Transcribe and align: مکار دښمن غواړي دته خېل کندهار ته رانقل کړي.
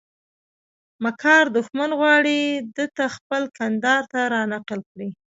مکار 1.03 1.45
دښمن 1.55 1.91
غواړي 1.99 2.39
دته 2.77 3.03
خېل 3.15 3.45
کندهار 3.57 4.03
ته 4.11 4.19
رانقل 4.33 4.79
کړي. 4.91 5.09